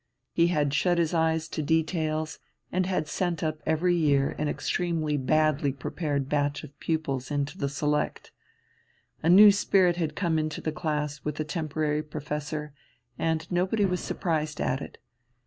[0.33, 2.39] He had shut his eyes to details
[2.71, 7.69] and had sent up every year an extremely badly prepared batch of pupils into the
[7.69, 8.31] Select.
[9.21, 12.73] A new spirit had come into the class with the temporary professor,
[13.19, 14.97] and nobody was surprised at it.